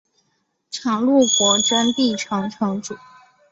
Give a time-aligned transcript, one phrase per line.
[0.71, 2.97] 常陆国真壁城城主。